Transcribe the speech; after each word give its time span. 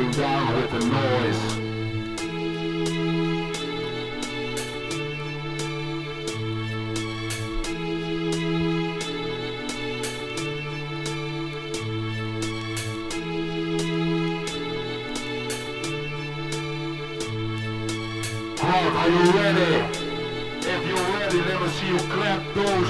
going 0.00 0.12
down 0.12 0.56
with 0.56 0.70
the 0.70 0.78
noise. 0.78 1.60
Are 18.62 19.08
you 19.08 19.30
ready? 19.32 19.72
If 20.60 20.86
you're 20.86 20.96
ready, 20.96 21.38
let 21.38 21.62
me 21.62 21.68
see 21.68 21.88
you 21.88 21.98
clap 21.98 22.54
those 22.54 22.89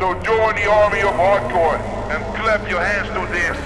So 0.00 0.14
join 0.22 0.54
the 0.54 0.64
army 0.64 1.00
of 1.00 1.12
hardcore 1.12 1.78
and 2.08 2.24
clap 2.34 2.66
your 2.70 2.80
hands 2.80 3.08
to 3.08 3.30
this. 3.30 3.59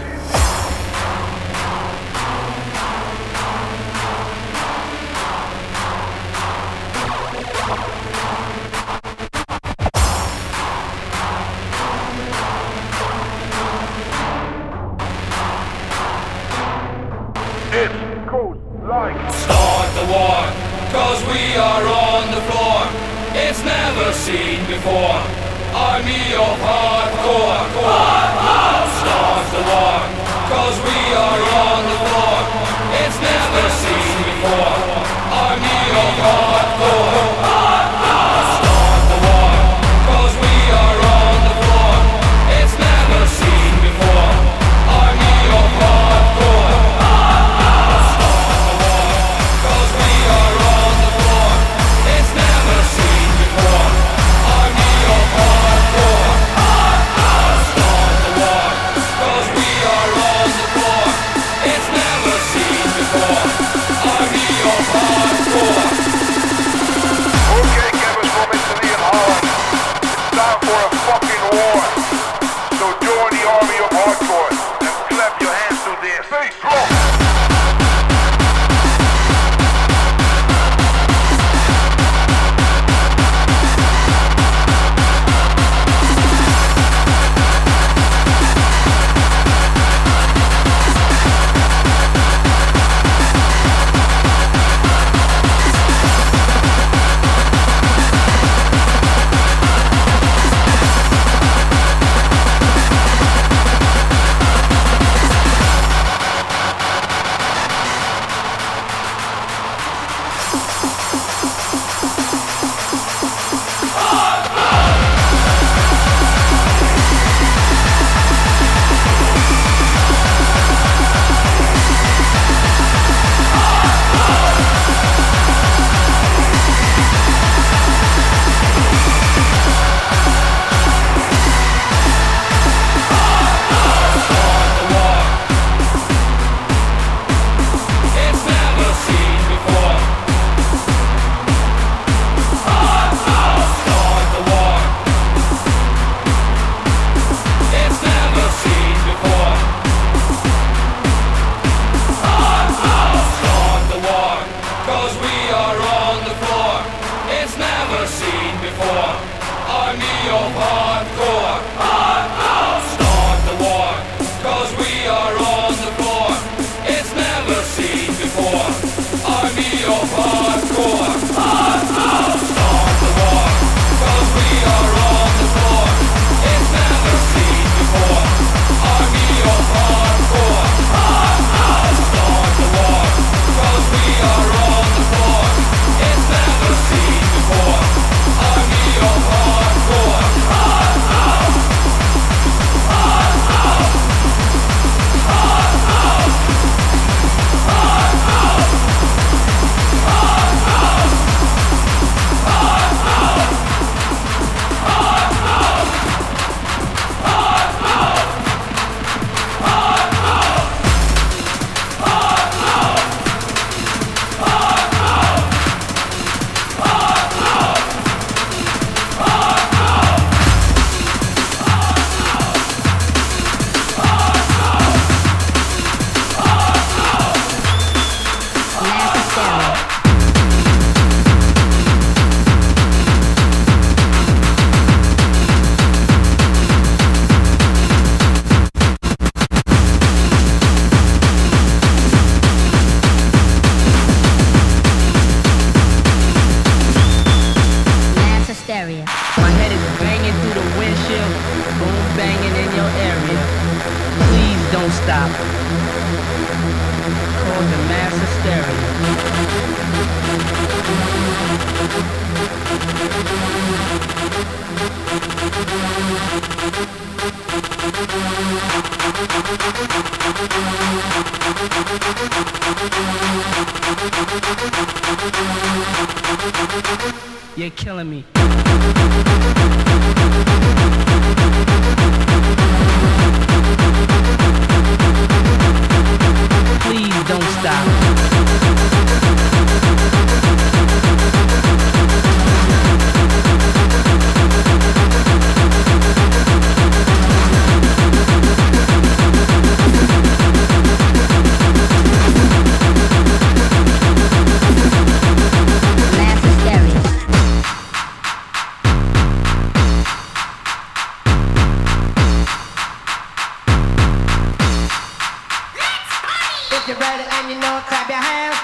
If 316.84 316.90
you're 316.90 317.00
ready 317.00 317.24
and 317.24 317.48
you 317.48 317.56
know 317.56 317.78
it, 317.80 317.88
clap 317.88 318.12
your 318.12 318.20
hands. 318.20 318.60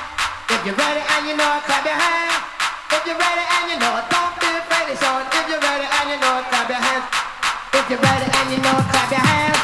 If 0.53 0.61
you're 0.67 0.77
ready 0.77 1.01
and 1.01 1.25
you 1.25 1.41
know 1.41 1.57
it, 1.57 1.65
clap 1.65 1.89
your 1.89 1.97
hands. 1.97 2.37
If 2.93 3.07
you're 3.09 3.17
ready 3.17 3.45
and 3.49 3.73
you 3.73 3.81
know 3.81 3.97
it, 3.97 4.05
don't 4.13 4.37
be 4.37 4.45
afraid 4.61 4.93
to 4.93 4.95
show 5.01 5.25
it. 5.25 5.27
If 5.41 5.49
you're 5.49 5.65
ready 5.65 5.89
and 5.89 6.07
you 6.13 6.21
know 6.21 6.37
it, 6.37 6.45
clap 6.53 6.69
your 6.69 6.85
hands. 6.85 7.09
If 7.73 7.89
you're 7.89 8.05
ready 8.05 8.29
and 8.29 8.47
you 8.53 8.61
know 8.61 8.77
it, 8.77 8.93
clap 8.93 9.09
your 9.09 9.25
hands. 9.25 9.57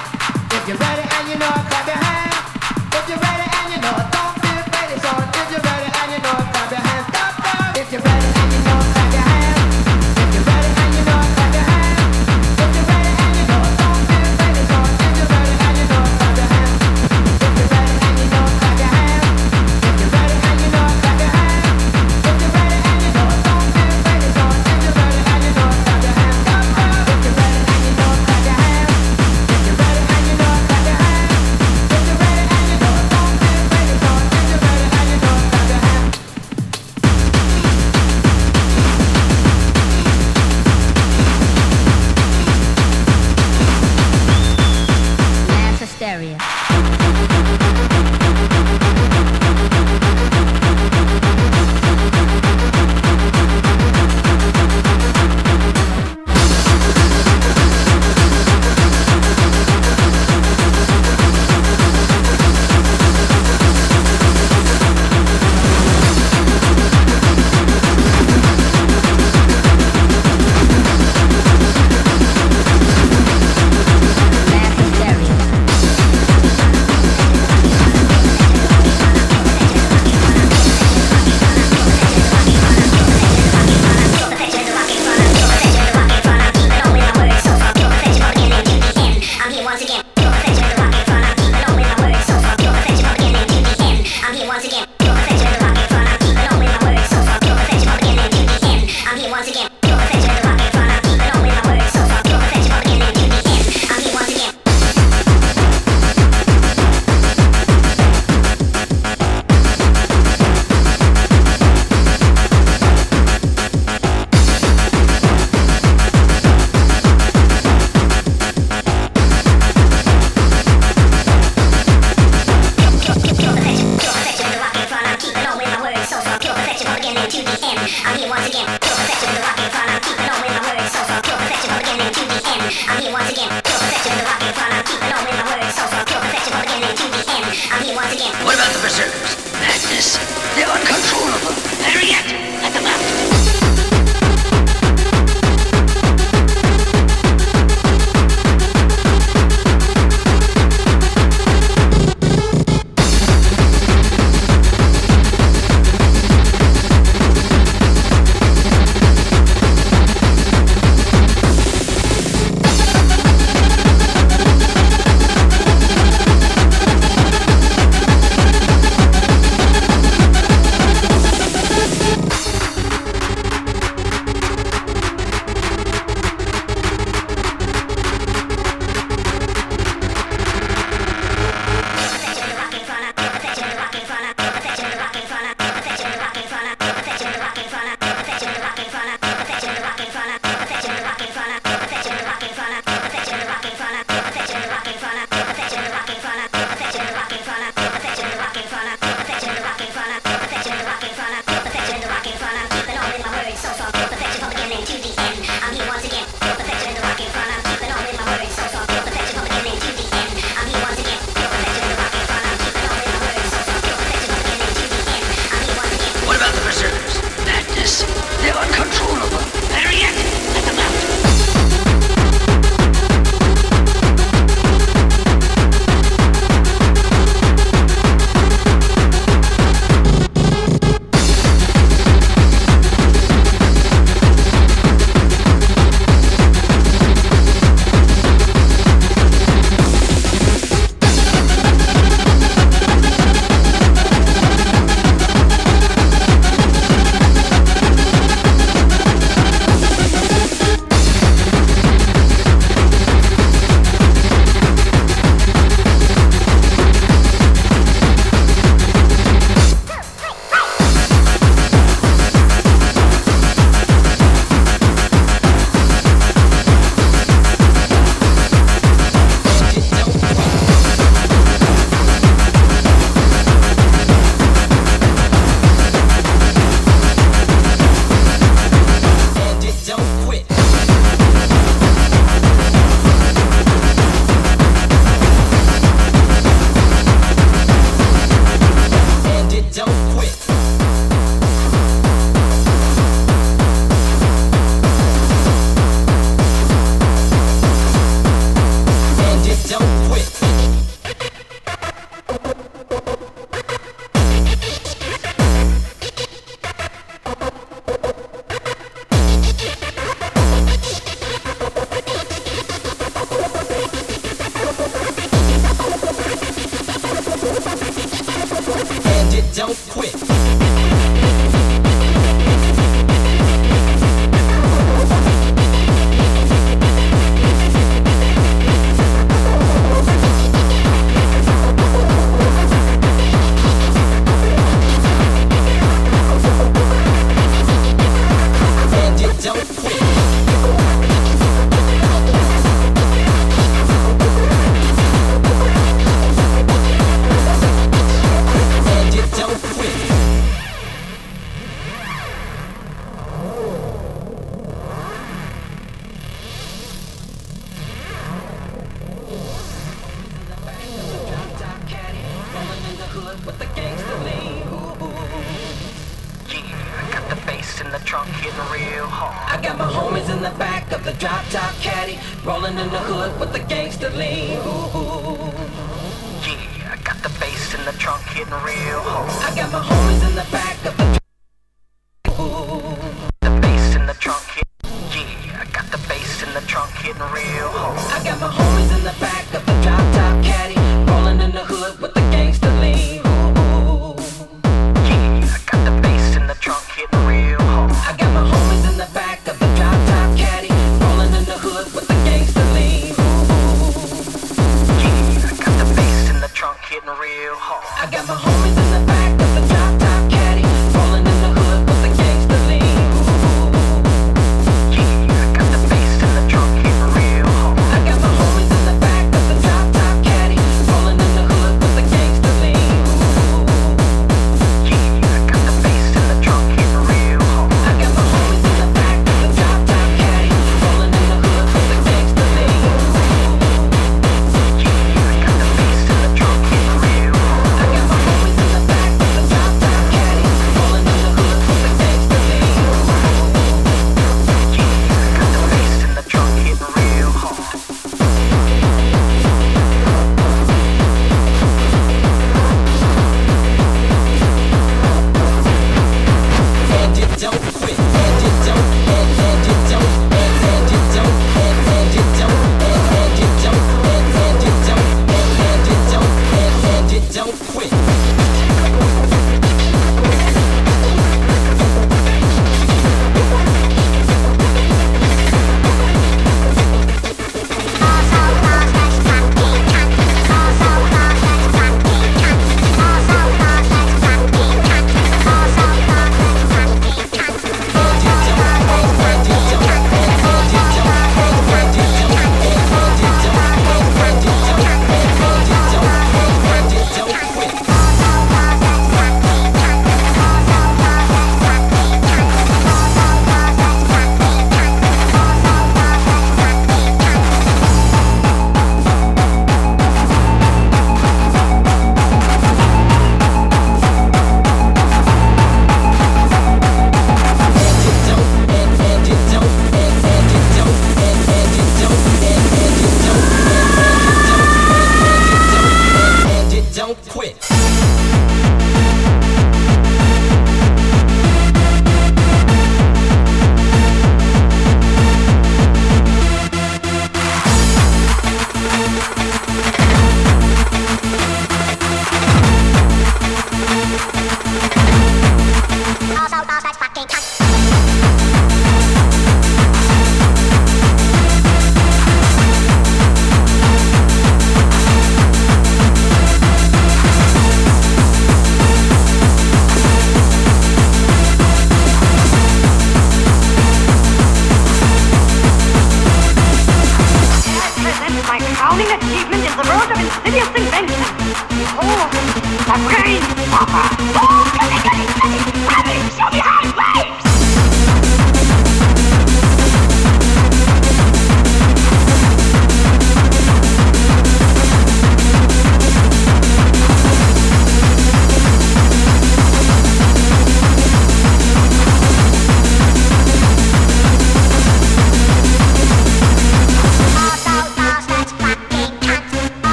If 0.56 0.68
you're 0.72 0.80
ready 0.80 1.04
and 1.04 1.28
you 1.28 1.36
know 1.36 1.52
it, 1.52 1.75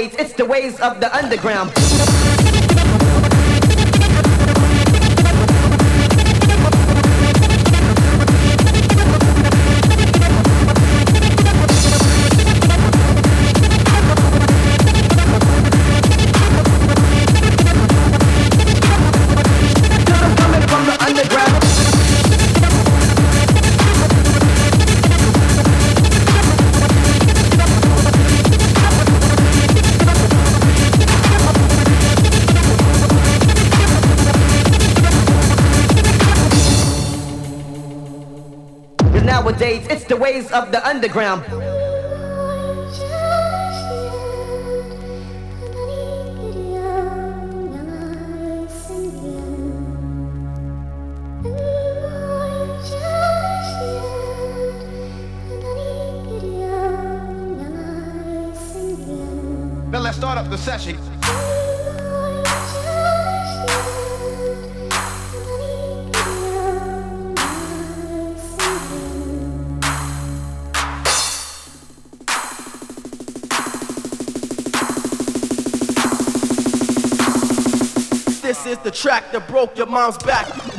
it's 0.00 0.32
the 0.32 0.44
ways 0.44 0.80
of 0.80 1.00
the 1.00 1.14
underground. 1.14 1.89
Of 40.52 40.72
the 40.72 40.86
underground. 40.86 41.59
Track 79.00 79.32
that 79.32 79.48
broke 79.48 79.78
your 79.78 79.86
mom's 79.86 80.18
back. 80.18 80.69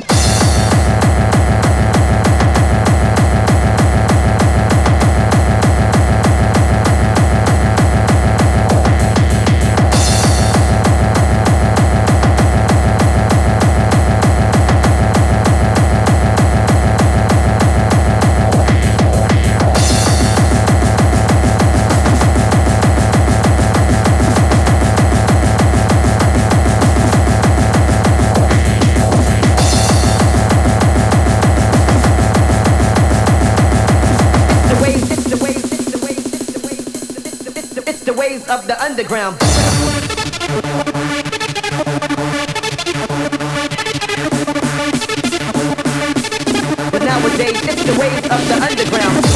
The, 38.06 38.14
ways 38.14 38.48
of 38.48 38.68
the 38.68 38.82
underground. 38.82 39.38
But 46.92 47.04
nowadays, 47.04 47.62
it's 47.64 47.84
the 47.84 47.98
ways 48.00 48.24
of 48.30 48.48
the 48.48 48.58
underground. 48.62 49.31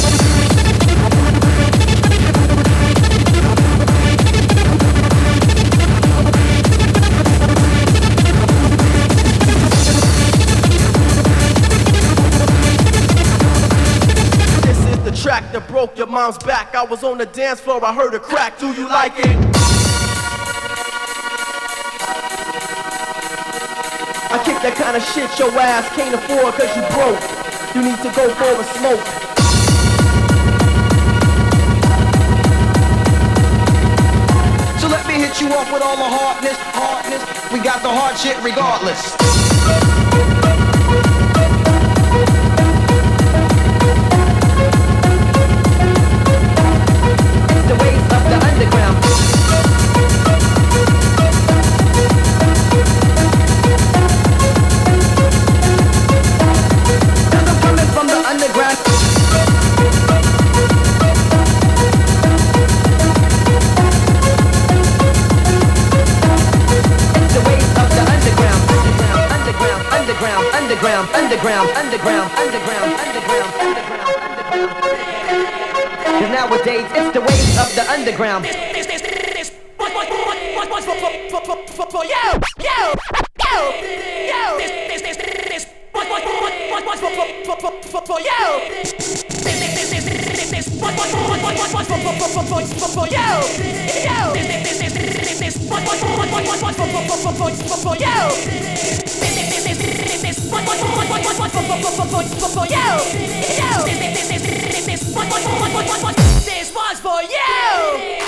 Mom's 16.08 16.38
back. 16.38 16.74
I 16.74 16.84
was 16.84 17.02
on 17.04 17.18
the 17.18 17.26
dance 17.26 17.60
floor, 17.60 17.84
I 17.84 17.94
heard 17.94 18.14
a 18.14 18.20
crack. 18.20 18.58
Do 18.58 18.72
you 18.72 18.88
like 18.88 19.12
it? 19.18 19.36
I 24.28 24.42
kick 24.44 24.60
that 24.62 24.74
kind 24.76 24.96
of 24.96 25.02
shit 25.14 25.30
your 25.38 25.50
ass 25.58 25.88
can't 25.96 26.14
afford 26.14 26.54
cause 26.54 26.72
you 26.76 26.84
broke. 26.94 27.20
You 27.74 27.82
need 27.82 27.98
to 28.02 28.10
go 28.14 28.28
for 28.36 28.52
a 28.52 28.66
smoke. 28.76 29.06
So 34.80 34.88
let 34.88 35.06
me 35.06 35.14
hit 35.14 35.40
you 35.40 35.48
off 35.54 35.72
with 35.72 35.82
all 35.82 35.96
the 35.96 36.08
hardness, 36.08 36.56
hardness. 36.74 37.22
We 37.52 37.60
got 37.60 37.82
the 37.82 37.90
hard 37.90 38.16
shit 38.18 38.36
regardless. 38.42 39.25
underground, 48.56 48.96
underground, 69.92 71.08
underground, 71.14 71.14
underground, 71.14 71.70
underground, 71.76 71.78
underground, 72.32 72.32
underground, 72.94 73.60
underground. 73.60 75.65
Cause 76.16 76.30
nowadays 76.30 76.86
it's 76.96 77.12
the 77.12 77.20
wave 77.20 77.58
of 77.60 77.68
the 77.76 77.84
underground. 77.92 78.46
For, 78.46 78.56
for, 81.44 81.86
for, 81.90 82.04
yo, 82.06 82.40
yo, 82.56 82.94
for, 82.96 83.20
for, 83.20 83.68
for, 84.06 84.16
for, 85.36 85.36
for, 85.52 85.52
for, 85.54 86.10
for, 87.44 87.56
for, 87.56 87.60
for, 87.60 87.72
for, 87.82 88.00
for, 88.00 88.18
yo, 88.18 88.32
yo. 94.00 94.32
This, 94.32 95.38
this, 95.38 95.58
for, 95.68 95.76
for, 95.76 95.96
for, 95.96 96.16
for, 96.16 96.40
for, 96.40 96.56
for, 96.56 96.72
for, 96.72 96.92
for, 96.96 97.32
for, 97.36 97.48
for, 97.48 97.74
for, 97.76 97.76
this 106.44 106.74
one's 106.74 107.00
for 107.00 107.22
you! 107.22 108.25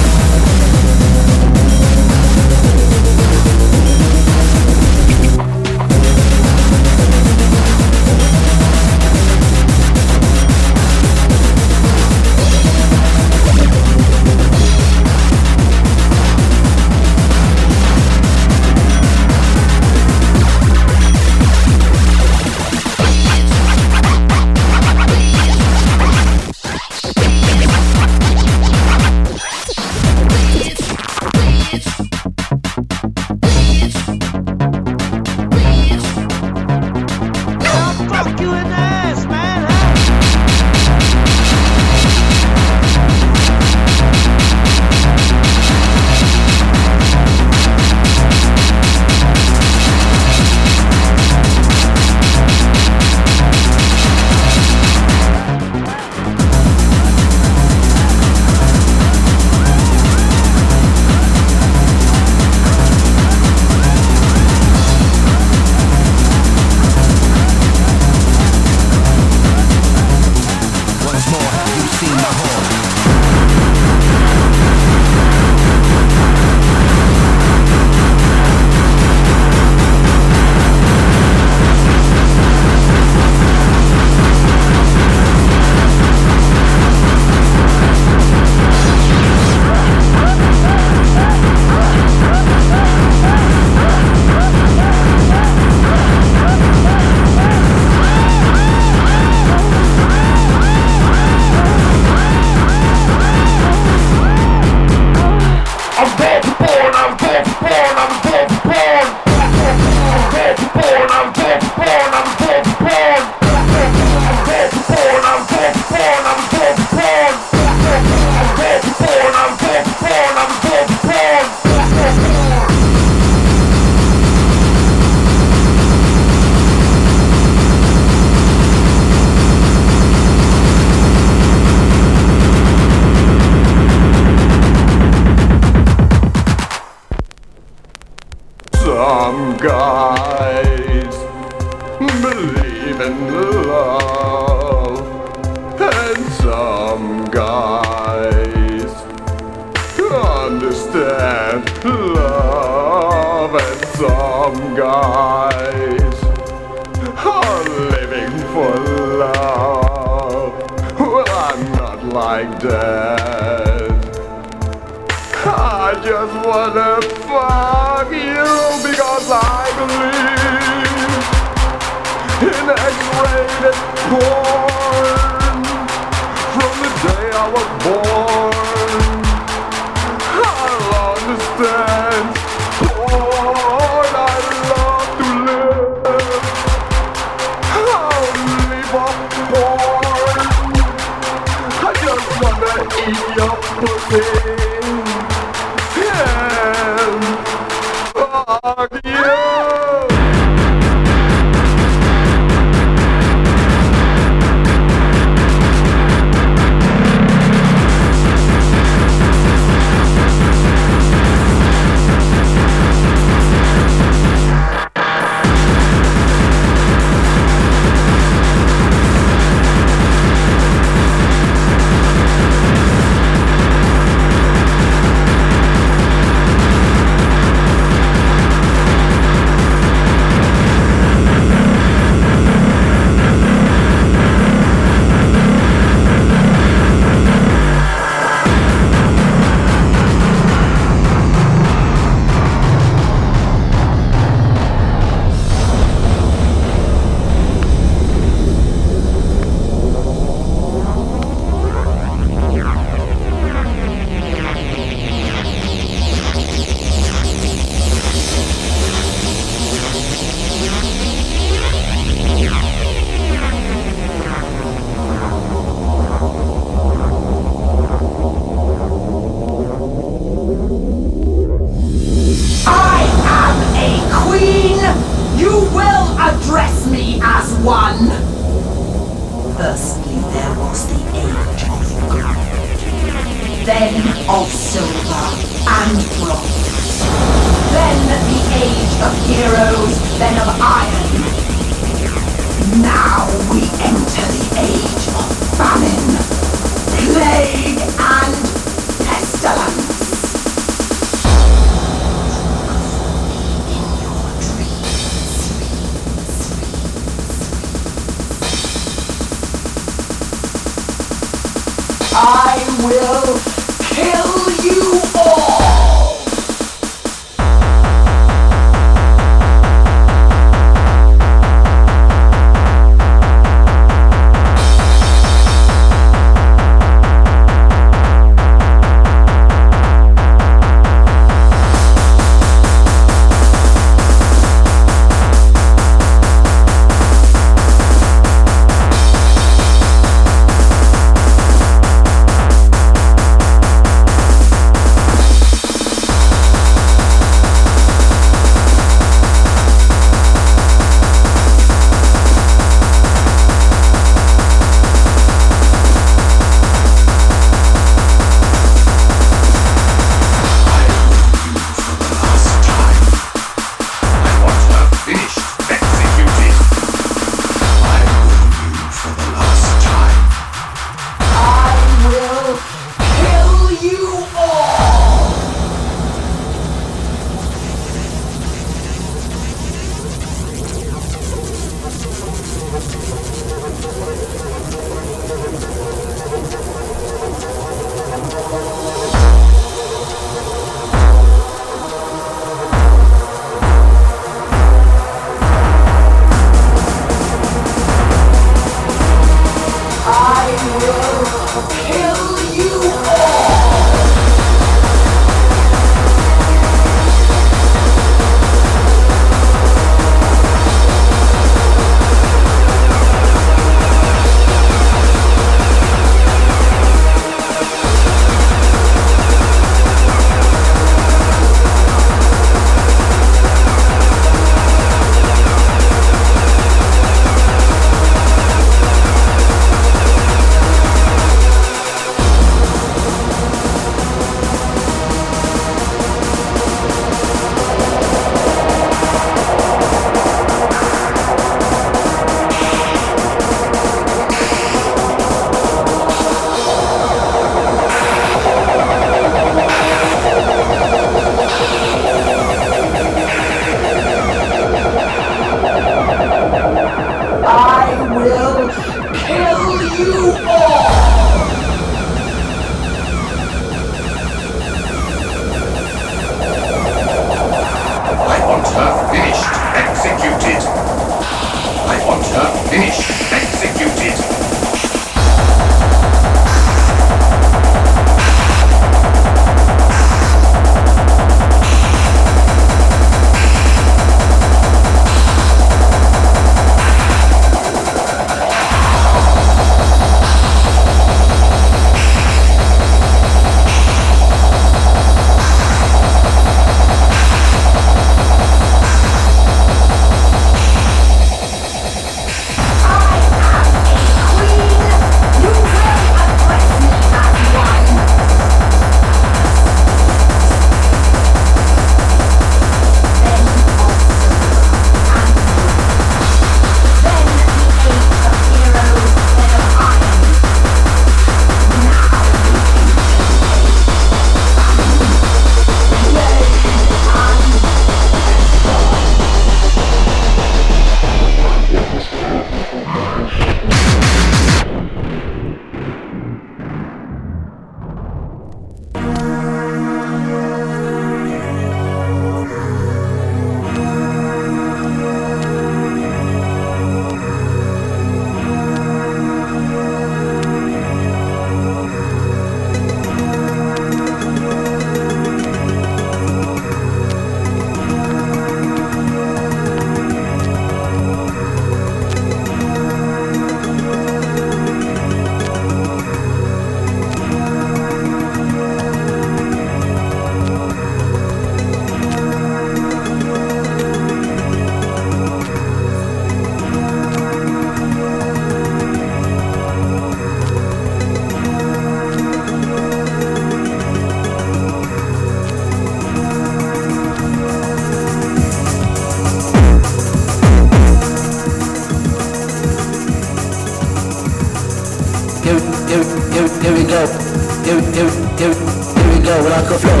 like 599.56 599.70
a 599.70 599.78
flow. 599.78 600.00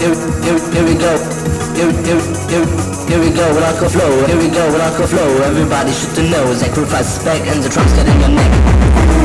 Here, 0.00 0.16
here, 0.40 0.58
here 0.72 0.84
we 0.84 0.94
go. 0.96 1.12
Here, 1.76 1.92
here, 2.08 2.20
here, 2.48 2.66
here 3.08 3.20
we 3.20 3.30
go 3.30 3.46
like 3.60 3.80
a 3.82 3.88
flow. 3.90 4.26
Here 4.26 4.38
we 4.38 4.48
go 4.48 4.64
like 4.78 4.98
a 4.98 5.06
flow. 5.06 5.42
Everybody 5.42 5.92
should 5.92 6.14
to 6.14 6.22
nose. 6.30 6.60
Sacrifice 6.60 7.20
spec 7.20 7.46
and 7.46 7.62
the 7.62 7.68
drums 7.68 7.92
get 7.92 8.08
in 8.08 8.20
your 8.20 8.30
neck. 8.30 9.15